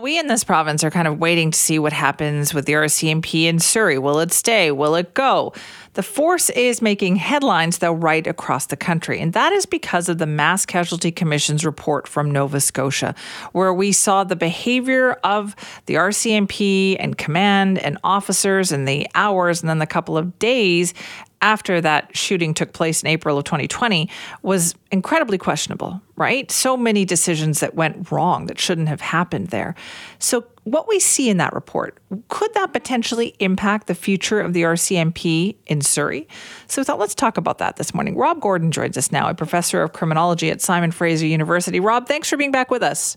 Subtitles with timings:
[0.00, 3.44] We in this province are kind of waiting to see what happens with the RCMP
[3.44, 3.98] in Surrey.
[3.98, 4.70] Will it stay?
[4.70, 5.52] Will it go?
[5.94, 9.18] The force is making headlines, though, right across the country.
[9.20, 13.16] And that is because of the Mass Casualty Commission's report from Nova Scotia,
[13.50, 15.56] where we saw the behavior of
[15.86, 20.94] the RCMP and command and officers and the hours and then the couple of days
[21.42, 24.08] after that shooting took place in April of 2020
[24.42, 26.50] was incredibly questionable, right?
[26.50, 29.74] So many decisions that went wrong that shouldn't have happened there.
[30.18, 34.62] So, what we see in that report, could that potentially impact the future of the
[34.62, 36.28] RCMP in Surrey?
[36.66, 38.16] So, we thought let's talk about that this morning.
[38.16, 41.80] Rob Gordon joins us now, a professor of criminology at Simon Fraser University.
[41.80, 43.16] Rob, thanks for being back with us.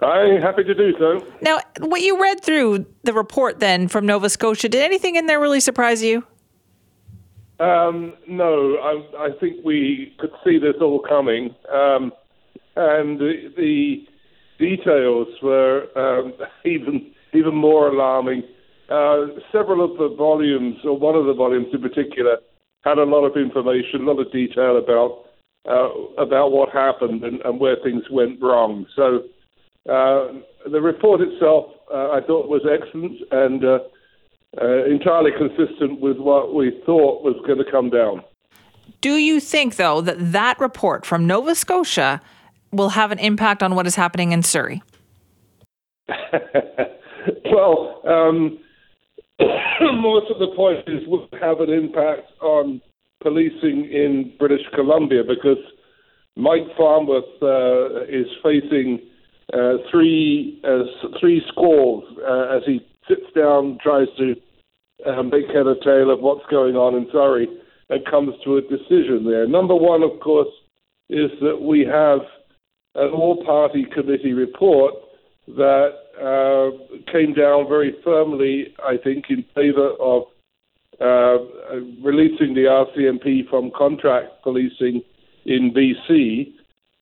[0.00, 1.24] I'm happy to do so.
[1.40, 5.38] Now, what you read through the report then from Nova Scotia, did anything in there
[5.38, 6.24] really surprise you?
[7.62, 12.10] Um, no, I, I, think we could see this all coming, um,
[12.74, 14.04] and the, the,
[14.58, 16.32] details were um,
[16.64, 18.42] even even more alarming.
[18.90, 22.38] Uh, several of the volumes, or one of the volumes in particular,
[22.84, 25.26] had a lot of information, a lot of detail about
[25.68, 28.86] uh, about what happened and, and, where things went wrong.
[28.96, 29.18] So
[29.88, 30.32] uh,
[30.68, 33.62] the report itself, uh, I thought, was excellent and
[34.60, 38.22] uh, entirely consistent with what we thought was going to come down.
[39.00, 42.20] Do you think, though, that that report from Nova Scotia
[42.70, 44.82] will have an impact on what is happening in Surrey?
[47.50, 48.58] well, um,
[49.40, 52.80] most of the point is will have an impact on
[53.22, 55.58] policing in British Columbia because
[56.36, 59.00] Mike Farnworth uh, is facing
[59.52, 60.84] uh, three uh,
[61.20, 64.34] three scores uh, as he sits down, tries to
[65.06, 67.48] uh, make head or tail of what's going on in Surrey,
[67.90, 69.46] and comes to a decision there.
[69.46, 70.48] Number one, of course,
[71.08, 72.20] is that we have
[72.94, 74.94] an all-party committee report
[75.48, 80.24] that uh, came down very firmly, I think, in favour of
[81.00, 81.38] uh,
[82.02, 85.02] releasing the RCMP from contract policing
[85.44, 86.52] in BC.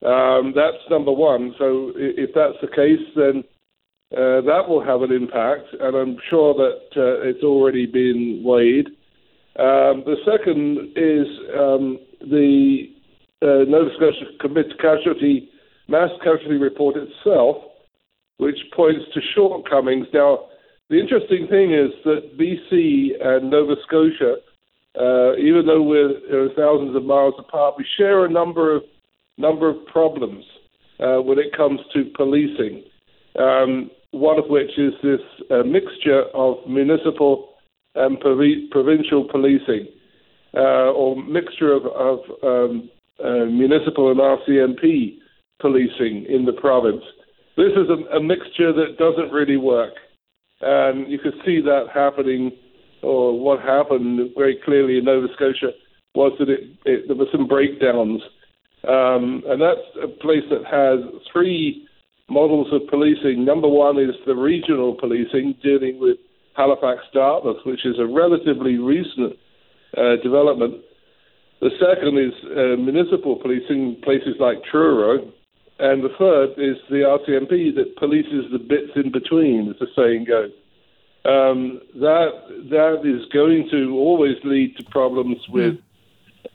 [0.06, 1.54] Um, that's number one.
[1.58, 3.44] So if that's the case, then
[4.12, 8.86] uh, that will have an impact, and I'm sure that uh, it's already been weighed.
[9.56, 11.26] Um, the second is
[11.56, 12.90] um, the
[13.42, 15.48] uh, Nova Scotia Commit Casualty
[15.88, 17.56] Mass Casualty Report itself,
[18.38, 20.06] which points to shortcomings.
[20.12, 20.46] Now,
[20.88, 24.36] the interesting thing is that BC and Nova Scotia,
[24.98, 28.82] uh, even though we're thousands of miles apart, we share a number of
[29.38, 30.44] number of problems
[30.98, 32.82] uh, when it comes to policing.
[33.38, 37.50] Um, one of which is this uh, mixture of municipal
[37.94, 39.86] and provincial policing,
[40.54, 42.90] uh, or mixture of, of um,
[43.22, 45.18] uh, municipal and RCMP
[45.60, 47.02] policing in the province.
[47.56, 49.94] This is a, a, mixture that doesn't really work.
[50.60, 52.52] And you could see that happening,
[53.02, 55.72] or what happened very clearly in Nova Scotia
[56.14, 58.22] was that it, it, there were some breakdowns.
[58.88, 61.00] Um, and that's a place that has
[61.32, 61.86] three
[62.30, 63.44] models of policing.
[63.44, 66.16] Number one is the regional policing, dealing with
[66.56, 69.36] Halifax Dartmouth, which is a relatively recent
[69.96, 70.82] uh, development.
[71.60, 75.32] The second is uh, municipal policing, places like Truro.
[75.78, 80.24] And the third is the RCMP that polices the bits in between, as the saying
[80.24, 80.52] goes.
[81.24, 82.30] Um, that
[82.70, 85.76] that is going to always lead to problems with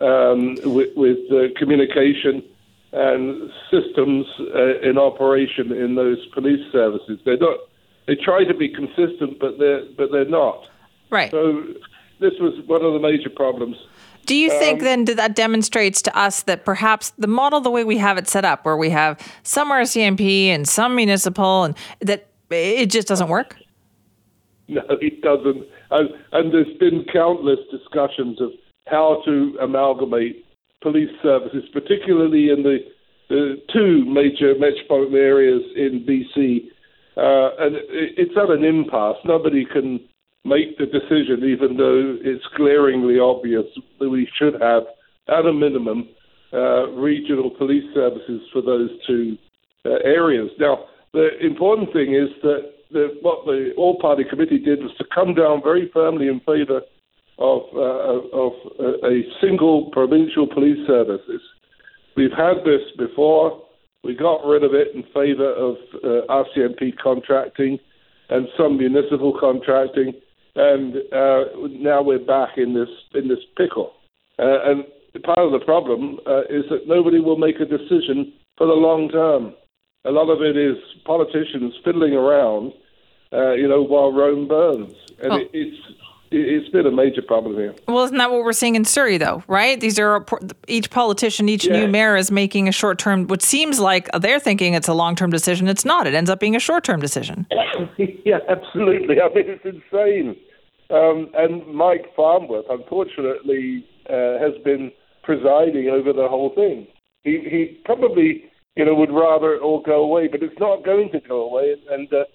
[0.02, 2.44] um, with, with uh, communication
[2.91, 7.19] and systems uh, in operation in those police services.
[7.25, 7.57] They're not.
[8.07, 10.63] They try to be consistent, but they're but they're not.
[11.09, 11.31] Right.
[11.31, 11.63] So
[12.19, 13.78] this was one of the major problems.
[14.25, 17.69] Do you think um, then that, that demonstrates to us that perhaps the model, the
[17.69, 21.78] way we have it set up, where we have some RCMP and some municipal, and
[22.01, 23.56] that it just doesn't work?
[24.68, 25.66] No, it doesn't.
[25.91, 28.51] And, and there's been countless discussions of
[28.88, 30.44] how to amalgamate
[30.85, 32.78] police services, particularly in the,
[33.73, 36.69] two major metropolitan areas in BC.
[37.18, 39.18] Uh, and it's at an impasse.
[39.25, 40.00] Nobody can
[40.44, 43.65] make the decision, even though it's glaringly obvious
[44.00, 44.83] that we should have,
[45.27, 46.07] at a minimum,
[46.54, 49.36] uh, regional police services for those two
[49.88, 50.51] uh, areas.
[50.59, 52.62] Now, the important thing is that
[52.92, 56.81] the, what the All Party Committee did was to come down very firmly in favour
[57.37, 61.41] of, uh, of uh, a single provincial police services.
[62.15, 63.61] We've had this before.
[64.03, 67.79] We got rid of it in favour of uh, RCMP contracting
[68.29, 70.13] and some municipal contracting,
[70.55, 73.93] and uh, now we're back in this in this pickle.
[74.39, 74.85] Uh, and
[75.23, 79.09] part of the problem uh, is that nobody will make a decision for the long
[79.09, 79.53] term.
[80.05, 82.73] a lot of it is politicians fiddling around,
[83.33, 85.37] uh, you know, while Rome burns, and oh.
[85.37, 85.77] it, it's
[86.31, 87.74] it's been a major problem here.
[87.88, 89.44] Well, isn't that what we're seeing in Surrey, though?
[89.48, 89.80] Right?
[89.80, 90.25] These are
[90.68, 91.80] each politician, each yeah.
[91.80, 93.27] new mayor is making a short term.
[93.27, 95.68] What seems like they're thinking it's a long term decision.
[95.68, 96.07] It's not.
[96.07, 97.48] It ends up being a short term decision.
[98.25, 99.22] yeah, absolutely.
[99.22, 100.36] I mean, it's insane.
[100.89, 104.92] Um, and Mike Farnworth, unfortunately, uh, has been
[105.24, 106.88] presiding over the whole thing.
[107.24, 108.45] He, he probably,
[108.75, 111.75] you know, would rather it all go away, but it's not going to go away,
[111.89, 112.25] and uh,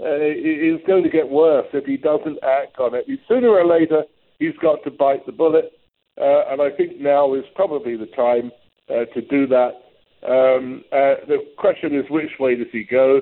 [0.00, 3.06] uh, is going to get worse if he doesn't act on it.
[3.28, 4.04] Sooner or later,
[4.38, 5.72] he's got to bite the bullet,
[6.20, 8.52] uh, and I think now is probably the time
[8.88, 9.72] uh, to do that.
[10.26, 13.18] Um, uh, the question is, which way does he go?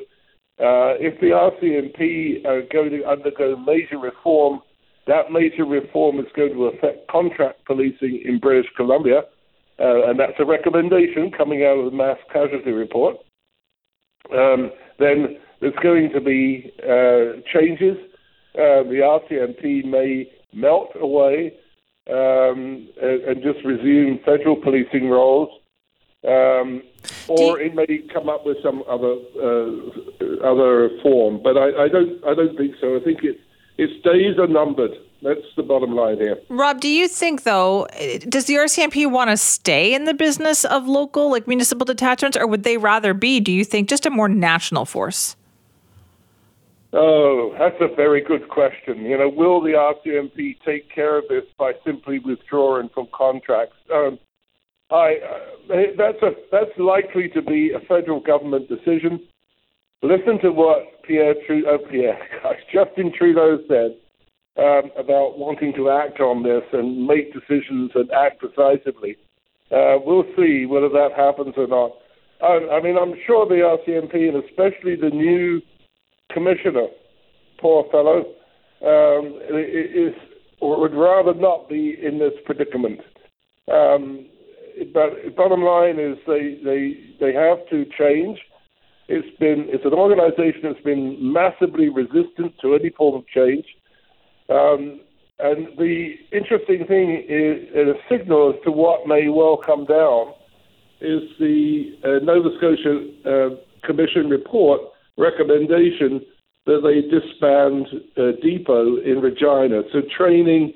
[0.58, 4.61] Uh, if the RCMP are going to undergo major reform,
[5.06, 9.20] that major reform is going to affect contract policing in British Columbia,
[9.79, 13.17] uh, and that's a recommendation coming out of the mass casualty report.
[14.32, 17.97] Um, then there's going to be uh, changes.
[18.55, 21.53] Uh, the RCMP may melt away
[22.08, 25.49] um, and, and, just resume federal policing roles,
[26.26, 26.82] um,
[27.29, 31.41] or you- it may come up with some other uh, other form.
[31.43, 32.97] But I, I, don't I don't think so.
[32.97, 33.38] I think it,
[33.76, 34.93] its days are numbered.
[35.23, 36.38] That's the bottom line here.
[36.49, 37.88] Rob, do you think though,
[38.29, 42.47] does the RCMP want to stay in the business of local, like municipal detachments, or
[42.47, 43.41] would they rather be?
[43.41, 45.35] Do you think just a more national force?
[46.98, 49.04] Oh, that's a very good question.
[49.04, 53.76] You know, will the RCMP take care of this by simply withdrawing from contracts?
[53.93, 54.19] Um,
[54.90, 59.20] I uh, that's a that's likely to be a federal government decision.
[60.02, 63.96] Listen to what Pierre Trudeau, oh Pierre, gosh, Justin Trudeau said
[64.56, 69.16] um, about wanting to act on this and make decisions and act decisively.
[69.70, 71.93] Uh, we'll see whether that happens or not.
[72.40, 75.60] I, I mean, I'm sure the RCMP and especially the new
[76.36, 76.88] commissioner,
[77.58, 78.18] poor fellow,
[78.84, 80.14] um, is
[80.60, 83.00] would rather not be in this predicament.
[83.72, 84.26] Um,
[84.92, 86.80] but bottom line is they, they
[87.20, 88.38] they have to change.
[89.08, 93.64] It's been it's an organisation that's been massively resistant to any form of change.
[94.50, 95.00] Um,
[95.38, 100.32] and the interesting thing is, and a signal as to what may well come down,
[101.00, 102.94] is the uh, Nova Scotia
[103.24, 104.80] uh, Commission report
[105.16, 106.24] recommendation
[106.66, 107.86] that they disband
[108.16, 109.82] uh, depot in Regina.
[109.92, 110.74] So training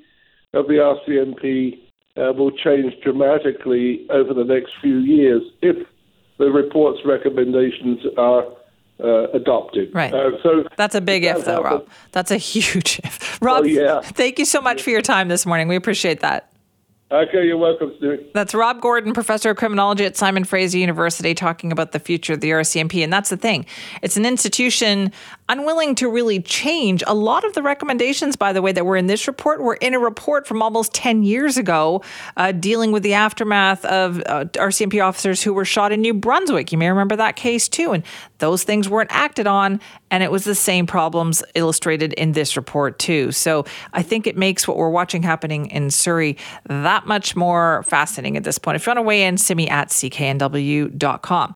[0.55, 1.79] of the RCMP
[2.17, 5.87] uh, will change dramatically over the next few years if
[6.39, 8.45] the report's recommendations are
[9.03, 9.95] uh, adopted.
[9.95, 10.13] Right.
[10.13, 11.89] Uh, so that's a big if, though, Rob.
[12.13, 13.41] That's a huge if.
[13.43, 14.01] Rob, oh, yeah.
[14.01, 15.69] thank you so much for your time this morning.
[15.69, 16.50] We appreciate that.
[17.13, 18.25] Okay, you're welcome, Stu.
[18.35, 22.41] That's Rob Gordon, professor of criminology at Simon Fraser University, talking about the future of
[22.41, 23.03] the RCMP.
[23.03, 23.67] And that's the thing.
[24.01, 25.11] It's an institution
[25.51, 27.03] unwilling to really change.
[27.07, 29.95] A lot of the recommendations, by the way, that were in this report were in
[29.95, 32.03] a report from almost 10 years ago
[32.37, 36.73] uh, dealing with the aftermath of uh, RCMP officers who were shot in New Brunswick.
[36.73, 37.93] You may remember that case too.
[37.93, 38.05] And
[38.39, 39.81] those things weren't acted on.
[40.11, 43.31] And it was the same problems illustrated in this report, too.
[43.31, 46.37] So I think it makes what we're watching happening in Surrey
[46.69, 48.77] that much more fascinating at this point.
[48.77, 51.49] If you want to weigh in, me at cknw.com.